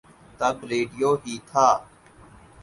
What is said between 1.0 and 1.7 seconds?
ہی تھا۔